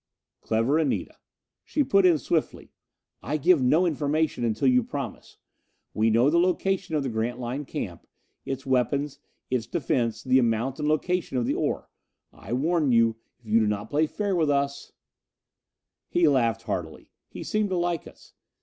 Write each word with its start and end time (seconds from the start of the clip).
Clever 0.41 0.79
Anita! 0.79 1.19
She 1.63 1.83
put 1.83 2.07
in 2.07 2.17
swiftly, 2.17 2.71
"I 3.21 3.37
give 3.37 3.61
no 3.61 3.85
information 3.85 4.43
until 4.43 4.67
you 4.67 4.81
promise! 4.81 5.37
We 5.93 6.09
know 6.09 6.31
the 6.31 6.39
location 6.39 6.95
of 6.95 7.03
the 7.03 7.09
Grantline 7.09 7.65
camp, 7.65 8.07
its 8.43 8.65
weapons, 8.65 9.19
its 9.51 9.67
defense, 9.67 10.23
the 10.23 10.39
amount 10.39 10.79
and 10.79 10.87
location 10.87 11.37
of 11.37 11.45
the 11.45 11.53
ore. 11.53 11.87
I 12.33 12.51
warn 12.51 12.91
you, 12.91 13.17
if 13.37 13.45
you 13.45 13.59
do 13.59 13.67
not 13.67 13.91
play 13.91 14.05
us 14.05 14.09
fair...." 14.09 14.95
He 16.09 16.27
laughed 16.27 16.63
heartily. 16.63 17.11
He 17.29 17.43
seemed 17.43 17.69
to 17.69 17.77
like 17.77 18.07
us. 18.07 18.33